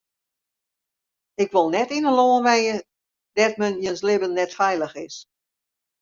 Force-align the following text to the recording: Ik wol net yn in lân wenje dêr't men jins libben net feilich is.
Ik 1.43 1.49
wol 1.55 1.69
net 1.77 1.89
yn 1.97 2.07
in 2.09 2.15
lân 2.19 2.45
wenje 2.47 2.75
dêr't 3.35 3.59
men 3.59 3.73
jins 3.83 4.01
libben 4.07 4.35
net 4.39 4.51
feilich 4.59 4.95
is. 5.05 5.15